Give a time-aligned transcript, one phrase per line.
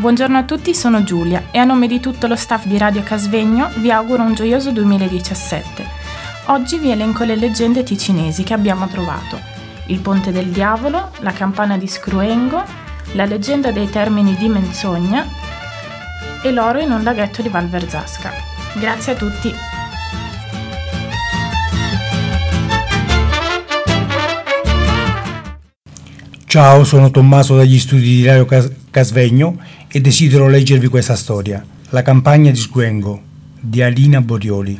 [0.00, 3.68] Buongiorno a tutti, sono Giulia e a nome di tutto lo staff di Radio Casvegno
[3.80, 5.86] vi auguro un gioioso 2017.
[6.46, 9.38] Oggi vi elenco le leggende ticinesi che abbiamo trovato.
[9.88, 12.64] Il Ponte del Diavolo, la campana di Scruengo,
[13.12, 15.28] la leggenda dei termini di Menzogna
[16.42, 18.32] e l'oro in un laghetto di Val Verzasca.
[18.76, 19.54] Grazie a tutti!
[26.46, 29.58] Ciao, sono Tommaso dagli studi di Radio Cas- Casvegno
[29.92, 33.20] e desidero leggervi questa storia, La campagna di Sguengo,
[33.58, 34.78] di Alina Borioli.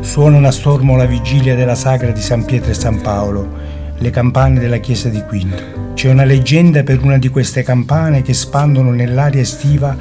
[0.00, 3.48] Suonano a stormo la vigilia della sagra di San Pietro e San Paolo,
[3.96, 5.92] le campane della chiesa di Quinto.
[5.94, 9.96] C'è una leggenda per una di queste campane che spandono nell'aria estiva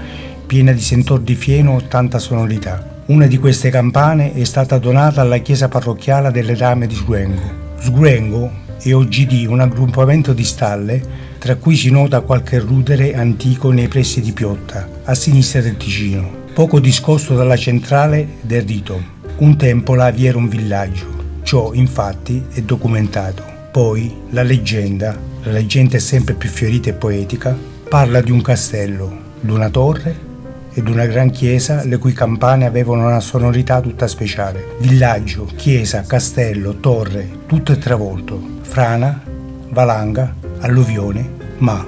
[0.45, 3.02] piena di sentor di fieno o tanta sonorità.
[3.06, 7.62] Una di queste campane è stata donata alla chiesa parrocchiale delle Dame di Sguengo.
[7.80, 11.02] Sguengo è OGD, un aggruppamento di stalle,
[11.38, 16.30] tra cui si nota qualche rudere antico nei pressi di Piotta, a sinistra del Ticino,
[16.53, 19.02] poco discosto dalla centrale del rito.
[19.38, 21.06] Un tempo là vi era un villaggio.
[21.44, 23.44] Ciò, infatti, è documentato.
[23.72, 27.58] Poi la leggenda, la leggenda è sempre più fiorita e poetica,
[27.90, 30.31] parla di un castello, di una torre
[30.73, 34.75] ed una gran chiesa le cui campane avevano una sonorità tutta speciale.
[34.79, 38.41] Villaggio, chiesa, castello, torre, tutto è travolto.
[38.61, 39.21] Frana,
[39.69, 41.29] valanga, alluvione,
[41.59, 41.85] ma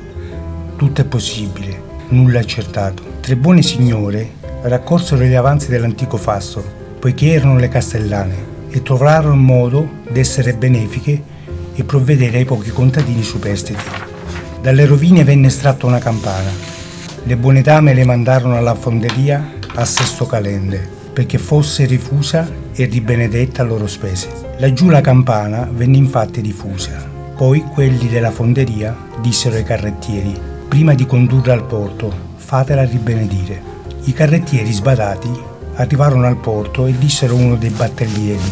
[0.76, 3.04] tutto è possibile, nulla accertato.
[3.22, 6.64] Tre buone signore raccolsero gli avanzi dell'antico fasto,
[7.00, 11.22] poiché erano le castellane, e trovarono modo d'essere benefiche
[11.74, 13.84] e provvedere ai pochi contadini superstiti.
[14.62, 16.50] Dalle rovine venne estratta una campana,
[17.28, 23.64] le buone dame le mandarono alla fonderia a Sesto Calende perché fosse rifusa e ribenedetta
[23.64, 24.30] a loro spese.
[24.58, 27.10] Laggiù la campana venne infatti diffusa.
[27.36, 33.60] Poi quelli della fonderia dissero ai carrettieri, prima di condurla al porto, fatela ribenedire.
[34.04, 35.32] I carrettieri sbadati
[35.76, 38.52] arrivarono al porto e dissero a uno dei battellieri,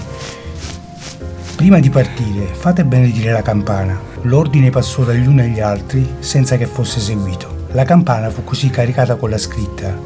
[1.56, 4.00] prima di partire fate benedire la campana.
[4.24, 7.63] L'ordine passò dagli uni agli altri senza che fosse seguito.
[7.74, 9.98] La campana fu così caricata con la scritta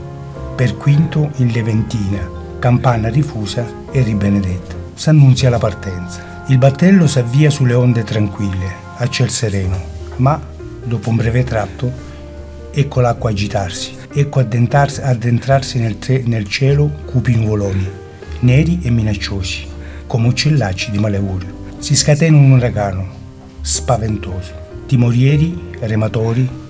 [0.55, 2.25] Per Quinto in Leventina,
[2.59, 4.73] campana rifusa e ribenedetta.
[4.93, 6.45] S'annunzia la partenza.
[6.47, 9.77] Il battello s'avvia sulle onde tranquille, a ciel sereno,
[10.15, 10.41] ma,
[10.81, 11.91] dopo un breve tratto,
[12.71, 17.85] ecco l'acqua agitarsi, ecco addentrarsi nel, tre, nel cielo cupi nuvoloni,
[18.39, 19.67] neri e minacciosi,
[20.07, 21.75] come uccellacci di malaugurio.
[21.79, 23.07] Si scatena un uragano,
[23.59, 24.53] spaventoso.
[24.85, 26.65] Timorieri, rematori,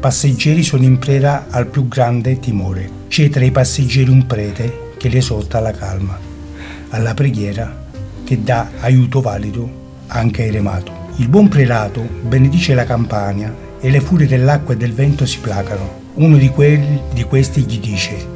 [0.00, 2.88] passeggeri sono in preda al più grande timore.
[3.08, 6.18] C'è tra i passeggeri un prete che li esorta alla calma,
[6.88, 7.84] alla preghiera
[8.24, 9.68] che dà aiuto valido
[10.06, 11.08] anche ai remato.
[11.16, 15.98] Il buon prelato benedice la campagna e le furie dell'acqua e del vento si placano.
[16.14, 18.26] Uno di, quelli, di questi gli dice,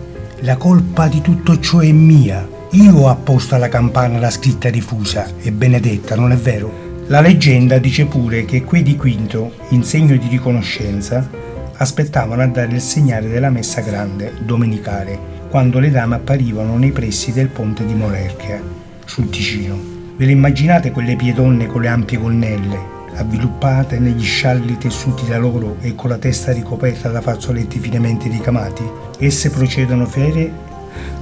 [0.41, 2.47] la colpa di tutto ciò è mia.
[2.73, 6.83] Io ho apposto alla campana la scritta diffusa e benedetta, non è vero?
[7.07, 11.43] La leggenda dice pure che quei di Quinto, in segno di riconoscenza,
[11.77, 17.33] aspettavano a dare il segnale della messa grande domenicale quando le dame apparivano nei pressi
[17.33, 18.61] del ponte di Molerchia,
[19.05, 19.79] sul Ticino.
[20.17, 25.77] Ve le immaginate quelle piedonne con le ampie gonnelle, avviluppate negli scialli tessuti da loro
[25.81, 28.85] e con la testa ricoperta da fazzoletti finemente ricamati?
[29.19, 30.53] Esse procedono ferie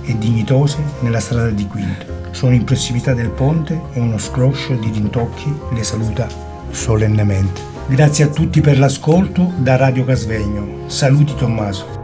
[0.04, 2.20] e dignitose nella strada di Quinto.
[2.30, 6.26] Sono in prossimità del ponte e uno scroscio di rintocchi le saluta
[6.70, 7.71] solennemente.
[7.86, 10.88] Grazie a tutti per l'ascolto da Radio Casvegno.
[10.88, 12.00] Saluti Tommaso.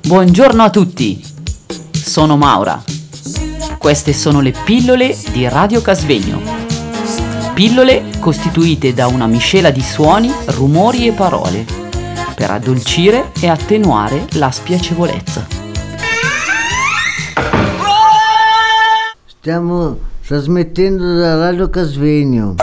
[0.00, 1.22] Buongiorno a tutti,
[1.92, 2.82] sono Maura.
[3.78, 6.40] Queste sono le pillole di Radio Casvegno.
[7.52, 11.86] Pillole costituite da una miscela di suoni, rumori e parole
[12.38, 15.44] per addolcire e attenuare la spiacevolezza.
[19.26, 22.54] Stiamo trasmettendo da Radio Casvegno.